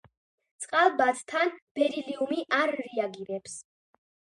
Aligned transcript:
წყალბადთან 0.65 1.53
ბერილიუმი 1.81 2.43
არ 2.65 2.77
რეაგირებს. 2.83 3.65